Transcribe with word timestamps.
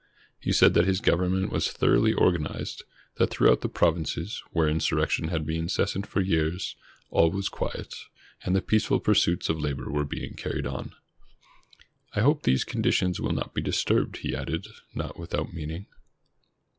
He 0.39 0.51
said 0.51 0.73
that 0.73 0.87
his 0.87 0.99
Government 0.99 1.51
was 1.51 1.71
thoroughly 1.71 2.11
organized; 2.11 2.81
that 3.17 3.29
throughout 3.29 3.61
the 3.61 3.69
provinces, 3.69 4.41
where 4.49 4.67
insur 4.67 4.97
rection 4.99 5.29
had 5.29 5.45
been 5.45 5.59
incessant 5.65 6.07
for 6.07 6.21
years, 6.21 6.75
all 7.11 7.29
was 7.29 7.49
quiet, 7.49 7.93
and 8.43 8.55
the 8.55 8.63
peaceful 8.63 8.99
pursuits 8.99 9.47
of 9.47 9.61
labor 9.61 9.91
were 9.91 10.03
being 10.03 10.33
carried 10.33 10.65
on. 10.65 10.95
"I 12.15 12.21
hope 12.21 12.41
these 12.41 12.63
conditions 12.63 13.19
will 13.19 13.29
not 13.33 13.53
be 13.53 13.61
disturbed," 13.61 14.17
he 14.23 14.35
added, 14.35 14.65
not 14.95 15.19
without 15.19 15.53
meaning. 15.53 15.85